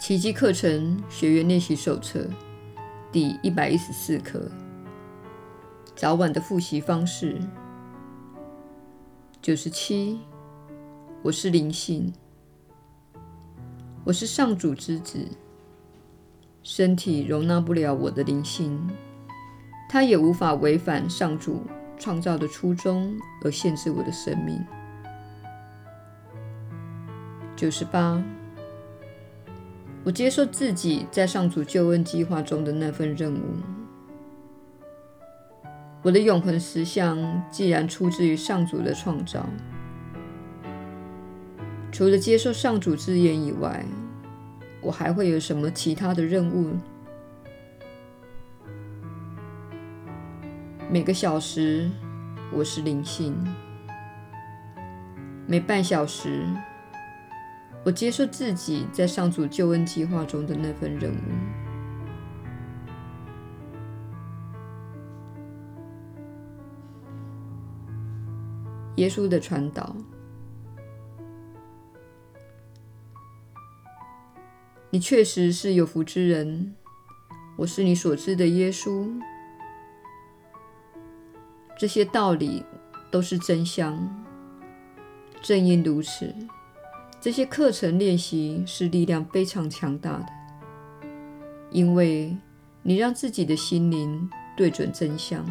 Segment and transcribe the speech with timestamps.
[0.00, 2.26] 奇迹课程学员练习手册
[3.12, 4.50] 第一百一十四课：
[5.94, 7.38] 早晚的复习方式。
[9.42, 10.18] 九十七，
[11.20, 12.10] 我是灵性，
[14.02, 15.28] 我是上主之子。
[16.62, 18.80] 身体容纳不了我的灵性，
[19.86, 21.62] 它也无法违反上主
[21.98, 24.64] 创造的初衷而限制我的生命。
[27.54, 28.24] 九十八，
[30.10, 33.38] 我接受自己在上主救恩计划中的那份任务。
[36.02, 37.16] 我的永恒实相
[37.48, 39.46] 既然出自于上主的创造，
[41.92, 43.86] 除了接受上主之言以外，
[44.80, 46.76] 我还会有什么其他的任务？
[50.90, 51.88] 每个小时，
[52.52, 53.32] 我是灵性；
[55.46, 56.44] 每半小时，
[57.82, 61.70] 我接受自己在上主救恩计划中的那份任务。
[68.96, 69.96] 耶稣的传导。
[74.90, 76.74] 你确实是有福之人。
[77.56, 79.08] 我是你所知的耶稣。
[81.78, 82.62] 这些道理
[83.10, 83.96] 都是真相。
[85.40, 86.34] 正因如此。
[87.20, 90.26] 这些课程练习是力量非常强大的，
[91.70, 92.34] 因为
[92.82, 95.44] 你让自己的心灵对准真相。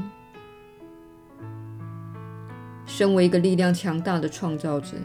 [2.87, 4.97] 身为一个力量强大的创造者，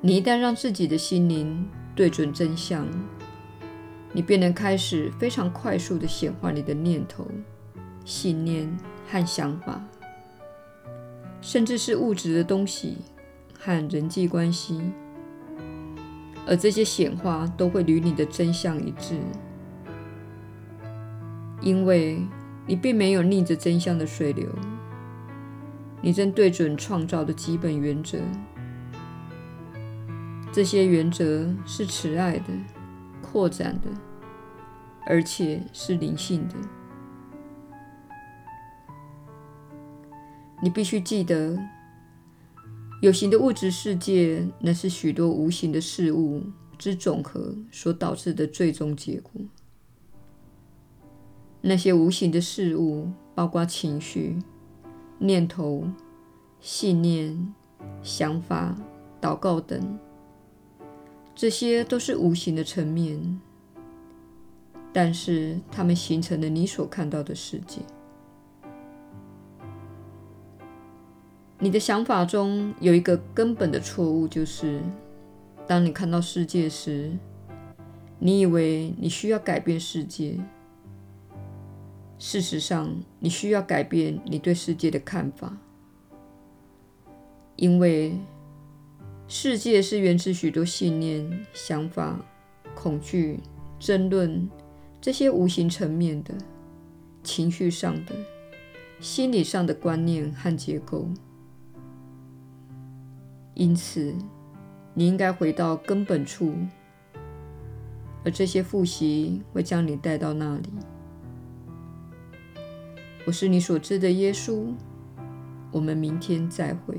[0.00, 2.88] 你一旦让自己的心灵对准真相，
[4.12, 7.28] 你便能开始非常快速地显化你的念头、
[8.06, 8.74] 信念
[9.06, 9.78] 和想法，
[11.42, 12.96] 甚至是物质的东西
[13.58, 14.80] 和人际关系。
[16.46, 19.18] 而这些显化都会与你的真相一致，
[21.60, 22.20] 因为
[22.66, 24.46] 你并没有逆着真相的水流，
[26.02, 28.18] 你正对准创造的基本原则。
[30.52, 32.44] 这些原则是慈爱的、
[33.22, 33.88] 扩展的，
[35.06, 36.54] 而且是灵性的。
[40.62, 41.58] 你必须记得。
[43.04, 46.42] 有形的物质世界，乃是许多无形的事物
[46.78, 49.30] 之总和所导致的最终结果。
[51.60, 54.38] 那些无形的事物，包括情绪、
[55.18, 55.86] 念头、
[56.62, 57.52] 信念、
[58.02, 58.74] 想法、
[59.20, 59.98] 祷告等，
[61.34, 63.38] 这些都是无形的层面，
[64.94, 67.82] 但是它们形成了你所看到的世界。
[71.64, 74.82] 你的想法中有一个根本的错误，就是
[75.66, 77.10] 当你看到世界时，
[78.18, 80.38] 你以为你需要改变世界。
[82.18, 85.56] 事实上，你需要改变你对世界的看法，
[87.56, 88.18] 因为
[89.26, 92.20] 世界是源自许多信念、想法、
[92.74, 93.40] 恐惧、
[93.78, 94.46] 争论
[95.00, 96.34] 这些无形层面的、
[97.22, 98.14] 情绪上的、
[99.00, 101.08] 心理上的观念和结构。
[103.54, 104.14] 因此，
[104.94, 106.54] 你应该回到根本处，
[108.24, 110.70] 而这些复习会将你带到那里。
[113.26, 114.72] 我是你所知的耶稣。
[115.72, 116.96] 我们明天再会。